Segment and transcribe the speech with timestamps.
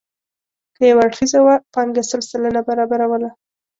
[0.75, 3.29] که یو اړخیزه وه پانګه سل سلنه برابروله.